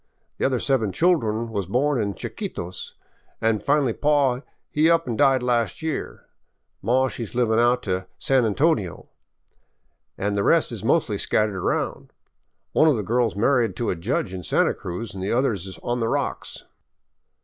[0.39, 2.95] The other seven children was born in Chiquitos,
[3.39, 4.39] an' finally paw
[4.71, 6.25] he up an' died last year.
[6.81, 9.09] Maw she 's livin' out to San Antonio,
[10.17, 12.13] an' the rest is mostly scattered around.
[12.71, 15.67] One of the girl 's married to a judge in Santa Cruz an' the others
[15.67, 16.63] is on the rocks."